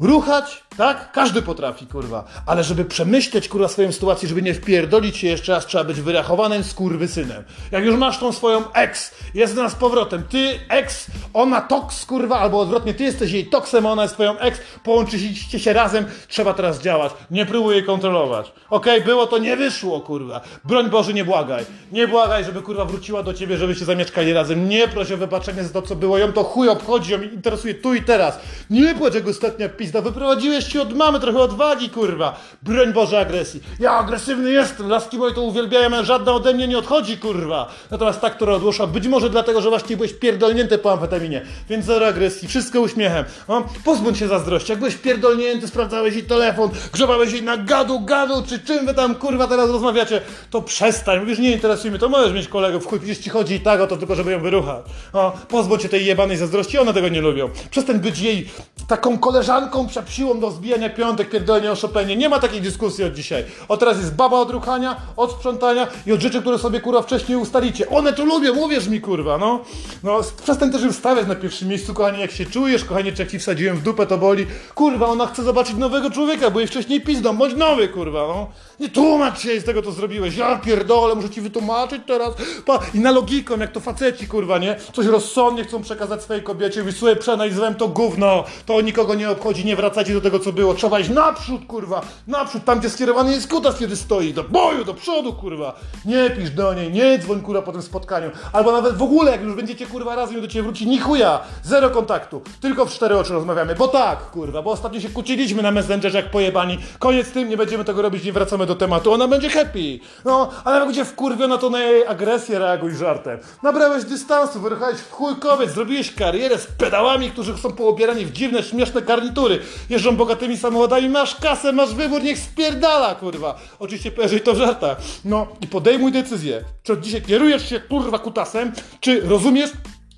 Ruchać, 0.00 0.64
tak? 0.78 1.12
Każdy 1.12 1.42
potrafi, 1.42 1.86
kurwa. 1.86 2.24
Ale 2.46 2.64
żeby 2.64 2.84
przemyśleć, 2.84 3.48
kurwa, 3.48 3.68
swoją 3.68 3.92
sytuację, 3.92 4.28
żeby 4.28 4.42
nie 4.42 4.54
wpierdolić 4.54 5.16
się 5.16 5.26
jeszcze 5.26 5.52
raz, 5.52 5.66
trzeba 5.66 5.84
być 5.84 6.00
wyrachowanym 6.00 6.62
synem. 7.06 7.44
Jak 7.70 7.84
już 7.84 7.96
masz 7.96 8.18
tą 8.18 8.32
swoją 8.32 8.72
ex, 8.72 9.14
jest 9.34 9.56
na 9.56 9.68
z 9.68 9.74
powrotem, 9.74 10.22
ty 10.22 10.60
ex, 10.68 11.06
ona 11.34 11.60
toks, 11.60 12.06
kurwa, 12.06 12.38
albo 12.38 12.60
odwrotnie, 12.60 12.94
ty 12.94 13.04
jesteś 13.04 13.32
jej 13.32 13.46
toksem, 13.46 13.86
ona 13.86 14.02
jest 14.02 14.14
twoją 14.14 14.38
ex, 14.38 14.60
połączyliście 14.84 15.60
się 15.60 15.72
razem, 15.72 16.04
trzeba 16.28 16.54
teraz 16.54 16.80
działać. 16.82 17.12
Nie 17.30 17.46
próbuj 17.46 17.74
jej 17.74 17.84
kontrolować. 17.84 18.52
Okej, 18.70 18.94
okay, 18.94 19.06
było 19.06 19.26
to, 19.26 19.38
nie 19.38 19.56
wyszło, 19.56 20.00
kurwa. 20.00 20.40
Broń 20.64 20.90
Boże, 20.90 21.12
nie 21.12 21.24
błagaj. 21.24 21.64
Nie 21.92 22.08
błagaj, 22.08 22.44
żeby, 22.44 22.62
kurwa, 22.62 22.84
wróciła 22.84 23.22
do 23.22 23.34
ciebie, 23.34 23.56
żebyście 23.56 23.84
zamieszkali 23.84 24.32
razem. 24.32 24.68
Nie 24.68 24.88
proś 24.88 25.12
o 25.12 25.16
wybaczenie 25.16 25.64
za 25.64 25.68
to, 25.68 25.82
co 25.82 25.96
było. 25.96 26.18
Ją 26.18 26.32
to 26.32 26.44
chuj 26.44 26.68
obchodzi, 26.68 27.12
ją 27.12 27.22
interesuje 27.22 27.74
tu 27.74 27.94
i 27.94 28.02
teraz. 28.02 28.38
Nie 28.70 28.94
płacz 28.94 29.14
jak 29.14 29.28
ostatnia 29.28 29.68
pizda, 29.68 30.00
wyprowadziłeś 30.00 30.67
się 30.70 30.82
od 30.82 30.92
mamy, 30.92 31.20
trochę 31.20 31.38
odwagi, 31.38 31.90
kurwa. 31.90 32.40
Broń 32.62 32.92
Boże 32.92 33.20
agresji. 33.20 33.62
Ja 33.80 33.92
agresywny 33.92 34.50
jestem, 34.50 34.88
laski 34.88 35.18
moje 35.18 35.34
to 35.34 35.42
uwielbiają, 35.42 36.04
żadna 36.04 36.32
ode 36.32 36.54
mnie 36.54 36.68
nie 36.68 36.78
odchodzi, 36.78 37.18
kurwa. 37.18 37.68
Natomiast 37.90 38.20
ta, 38.20 38.30
która 38.30 38.54
odłosza, 38.54 38.86
być 38.86 39.06
może 39.06 39.30
dlatego, 39.30 39.60
że 39.60 39.68
właśnie 39.68 39.96
byłeś 39.96 40.12
pierdolnięty 40.12 40.78
po 40.78 40.92
amfetaminie. 40.92 41.42
Więc 41.68 41.84
zero 41.84 42.06
agresji, 42.06 42.48
wszystko 42.48 42.80
uśmiechem. 42.80 43.24
No, 43.48 43.64
pozbądź 43.84 44.18
się 44.18 44.28
zazdrości. 44.28 44.72
Jak 44.72 44.78
byłeś 44.78 44.94
pierdolnięty, 44.94 45.68
sprawdzałeś 45.68 46.14
jej 46.14 46.24
telefon, 46.24 46.70
grzebałeś 46.92 47.32
jej 47.32 47.42
na 47.42 47.56
gadu, 47.56 48.00
gadu, 48.00 48.34
czy 48.48 48.58
czym 48.58 48.86
wy 48.86 48.94
tam, 48.94 49.14
kurwa, 49.14 49.46
teraz 49.46 49.70
rozmawiacie, 49.70 50.20
to 50.50 50.62
przestań. 50.62 51.20
Mówisz, 51.20 51.38
nie 51.38 51.52
interesuje 51.52 51.90
mnie, 51.90 52.00
to 52.00 52.08
możesz 52.08 52.32
mieć 52.32 52.48
kolegów, 52.48 52.86
chuj, 52.86 52.98
przecież 52.98 53.18
ci 53.18 53.30
chodzi 53.30 53.54
i 53.54 53.60
tak 53.60 53.80
o 53.80 53.86
to 53.86 53.96
tylko, 53.96 54.14
żeby 54.14 54.32
ją 54.32 54.40
wyruchać. 54.40 54.84
No, 55.14 55.32
pozbądź 55.48 55.82
się 55.82 55.88
tej 55.88 56.06
jebanej 56.06 56.36
zazdrości, 56.36 56.78
one 56.78 56.94
tego 56.94 57.08
nie 57.08 57.20
lubią. 57.20 57.50
Przestań 57.70 57.98
być 57.98 58.18
jej 58.18 58.48
taką 58.88 59.18
koleżanką, 59.18 59.86
siłą 60.08 60.40
do 60.40 60.50
zbijania 60.58 60.90
piątek, 60.90 61.30
pierdolenia 61.30 61.72
o 61.72 61.76
Chopinie. 61.76 62.16
Nie 62.16 62.28
ma 62.28 62.38
takiej 62.38 62.60
dyskusji 62.60 63.04
od 63.04 63.12
dzisiaj. 63.12 63.44
O 63.68 63.76
teraz 63.76 63.98
jest 63.98 64.14
baba 64.14 64.38
od 64.38 64.50
ruchania, 64.50 64.96
od 65.16 65.32
sprzątania 65.32 65.86
i 66.06 66.12
od 66.12 66.20
rzeczy, 66.20 66.40
które 66.40 66.58
sobie 66.58 66.80
kurwa 66.80 67.02
wcześniej 67.02 67.38
ustalicie. 67.38 67.88
One 67.88 68.12
to 68.12 68.24
lubią, 68.24 68.54
mówisz 68.54 68.88
mi 68.88 69.00
kurwa, 69.00 69.38
no. 69.38 69.60
No 70.02 70.20
przestań 70.42 70.72
też 70.72 70.82
im 70.82 70.92
stawiać 70.92 71.26
na 71.26 71.34
pierwszym 71.34 71.68
miejscu, 71.68 71.94
kochanie, 71.94 72.20
jak 72.20 72.30
się 72.30 72.46
czujesz, 72.46 72.84
kochanie, 72.84 73.12
czy 73.12 73.22
jak 73.22 73.30
ci 73.30 73.38
wsadziłem 73.38 73.76
w 73.76 73.82
dupę, 73.82 74.06
to 74.06 74.18
boli. 74.18 74.46
Kurwa, 74.74 75.06
ona 75.06 75.26
chce 75.26 75.42
zobaczyć 75.42 75.76
nowego 75.76 76.10
człowieka, 76.10 76.50
bo 76.50 76.58
jej 76.58 76.68
wcześniej 76.68 77.00
pizdą, 77.00 77.36
bądź 77.36 77.54
nowy, 77.56 77.88
kurwa, 77.88 78.20
no. 78.28 78.46
Nie 78.80 78.88
tłumacz 78.88 79.40
się 79.40 79.60
z 79.60 79.64
tego, 79.64 79.82
co 79.82 79.92
zrobiłeś. 79.92 80.36
Ja 80.36 80.56
pierdolę, 80.56 81.14
muszę 81.14 81.30
ci 81.30 81.40
wytłumaczyć 81.40 82.02
teraz. 82.06 82.34
Pa. 82.66 82.78
I 82.94 83.00
na 83.00 83.10
logiką, 83.10 83.58
jak 83.58 83.72
to 83.72 83.80
faceci, 83.80 84.26
kurwa, 84.26 84.58
nie? 84.58 84.76
Coś 84.92 85.06
rozsądnie 85.06 85.64
chcą 85.64 85.82
przekazać 85.82 86.22
swojej 86.22 86.42
kobiecie. 86.42 86.80
Mówisz, 86.80 86.96
słuchaj, 86.98 87.16
przenajzwem 87.16 87.74
to 87.74 87.88
gówno. 87.88 88.44
To 88.66 88.80
nikogo 88.80 89.14
nie 89.14 89.30
obchodzi, 89.30 89.64
nie 89.64 89.76
wracajcie 89.76 90.14
do 90.14 90.20
tego, 90.20 90.38
co 90.38 90.47
było. 90.52 90.74
Trzeba 90.74 91.00
iść 91.00 91.10
naprzód, 91.10 91.64
kurwa. 91.66 92.00
Naprzód, 92.26 92.64
tam 92.64 92.78
gdzie 92.78 92.90
skierowany 92.90 93.32
jest 93.32 93.50
kutas, 93.50 93.78
kiedy 93.78 93.96
stoi. 93.96 94.34
Do 94.34 94.44
boju, 94.44 94.84
do 94.84 94.94
przodu, 94.94 95.32
kurwa. 95.32 95.74
Nie 96.04 96.30
pisz 96.30 96.50
do 96.50 96.74
niej, 96.74 96.92
nie 96.92 97.18
dzwoń, 97.18 97.40
kurwa, 97.40 97.62
po 97.62 97.72
tym 97.72 97.82
spotkaniu. 97.82 98.30
Albo 98.52 98.72
nawet 98.72 98.96
w 98.96 99.02
ogóle, 99.02 99.30
jak 99.30 99.42
już 99.42 99.54
będziecie, 99.54 99.86
kurwa, 99.86 100.14
razem 100.14 100.38
i 100.38 100.40
do 100.40 100.48
ciebie 100.48 100.62
wróci, 100.62 100.86
ni 100.86 100.98
chuja. 100.98 101.40
Zero 101.62 101.90
kontaktu. 101.90 102.42
Tylko 102.60 102.86
w 102.86 102.90
cztery 102.90 103.18
oczy 103.18 103.32
rozmawiamy. 103.32 103.74
Bo 103.74 103.88
tak, 103.88 104.30
kurwa, 104.30 104.62
bo 104.62 104.70
ostatnio 104.70 105.00
się 105.00 105.08
kłóciliśmy 105.08 105.62
na 105.62 105.70
Messengerze 105.70 106.18
jak 106.18 106.30
pojebani. 106.30 106.78
Koniec 106.98 107.30
tym, 107.30 107.48
nie 107.48 107.56
będziemy 107.56 107.84
tego 107.84 108.02
robić, 108.02 108.24
nie 108.24 108.32
wracamy 108.32 108.66
do 108.66 108.74
tematu. 108.74 109.12
Ona 109.12 109.28
będzie 109.28 109.50
happy. 109.50 109.98
No, 110.24 110.50
ale 110.64 110.76
jak 110.76 110.86
będzie 110.86 111.04
wkurwiona, 111.04 111.58
to 111.58 111.70
na 111.70 111.80
jej 111.80 112.06
agresję 112.06 112.58
reaguj 112.58 112.94
żartem. 112.94 113.38
Nabrałeś 113.62 114.04
dystansu, 114.04 114.60
wyruchałeś 114.60 114.98
w 114.98 115.12
chuj 115.12 115.36
kobiet, 115.36 115.70
zrobiłeś 115.70 116.14
karierę 116.14 116.58
z 116.58 116.66
pedałami, 116.66 117.30
którzy 117.30 117.58
są 117.58 117.72
poobierani 117.72 118.24
w 118.24 118.32
dziwne, 118.32 118.62
śmieszne 118.62 119.02
garnitury. 119.02 119.58
Jeżdżą 119.90 120.16
bogatymi 120.28 120.56
samochodami, 120.56 121.08
masz 121.08 121.36
kasę, 121.36 121.72
masz 121.72 121.94
wybór, 121.94 122.22
niech 122.22 122.38
spierdala, 122.38 123.14
kurwa. 123.14 123.60
Oczywiście 123.78 124.10
jeżeli 124.18 124.40
to 124.40 124.54
w 124.54 124.56
żartach. 124.56 124.98
No 125.24 125.46
i 125.60 125.66
podejmuj 125.66 126.12
decyzję. 126.12 126.64
Czy 126.82 126.92
od 126.92 127.00
dzisiaj 127.00 127.22
kierujesz 127.22 127.68
się, 127.68 127.80
kurwa, 127.80 128.18
kutasem, 128.18 128.72
czy 129.00 129.20
rozumiesz, 129.20 129.70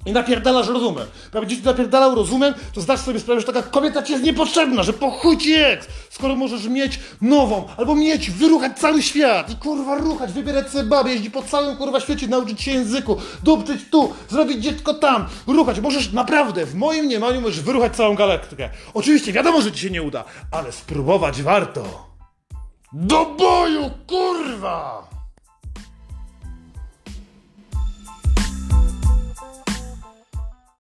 i 0.07 0.12
napierdalasz 0.12 0.69
rozumem. 0.69 1.07
Jak 1.35 1.42
będziesz 1.42 1.62
napierdalał 1.62 2.14
rozumem, 2.14 2.54
to 2.75 2.80
zdasz 2.80 3.00
sobie 3.00 3.21
sprawę, 3.21 3.40
że 3.40 3.47
taka 3.47 3.62
kobieta 3.62 4.02
ci 4.02 4.12
jest 4.12 4.25
niepotrzebna, 4.25 4.83
że 4.83 4.92
po 4.92 5.11
chuj 5.11 5.38
ci 5.38 5.50
jest, 5.50 5.88
skoro 6.11 6.37
możesz 6.37 6.66
mieć 6.66 7.00
nową, 7.21 7.69
albo 7.76 7.95
mieć, 7.95 8.30
wyruchać 8.30 8.78
cały 8.78 9.02
świat 9.02 9.50
i 9.50 9.57
kurwa 9.57 9.99
ruchać, 9.99 10.33
wybierać 10.33 10.71
sobie 10.71 10.85
babę, 10.85 11.12
jeździć 11.12 11.30
po 11.30 11.42
całym 11.42 11.76
kurwa 11.76 12.00
świecie, 12.00 12.28
nauczyć 12.28 12.62
się 12.62 12.71
języku, 12.71 13.16
dupczyć 13.42 13.80
tu, 13.90 14.12
zrobić 14.28 14.62
dziecko 14.62 14.95
tam, 14.95 15.26
ruchać. 15.47 15.80
Możesz 15.80 16.12
naprawdę, 16.12 16.66
w 16.66 16.75
moim 16.75 17.04
mniemaniu 17.04 17.40
możesz 17.40 17.61
wyruchać 17.61 17.97
całą 17.97 18.14
galaktykę. 18.14 18.71
Oczywiście 18.95 19.33
wiadomo, 19.33 19.62
że 19.62 19.73
ci 19.73 19.78
się 19.78 19.90
nie 19.90 20.02
uda, 20.02 20.25
ale 20.52 20.73
spróbować 20.73 21.42
warto. 21.42 22.11
Do 22.92 23.26
boju, 23.26 23.90
kurwa! 24.07 25.20